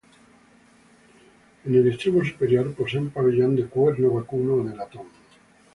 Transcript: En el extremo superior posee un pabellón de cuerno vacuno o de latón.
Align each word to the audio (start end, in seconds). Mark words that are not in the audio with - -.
En 1.63 1.75
el 1.75 1.87
extremo 1.89 2.25
superior 2.25 2.73
posee 2.73 2.97
un 3.05 3.11
pabellón 3.13 3.55
de 3.55 3.67
cuerno 3.67 4.09
vacuno 4.09 4.55
o 4.55 4.63
de 4.65 4.73
latón. 4.75 5.05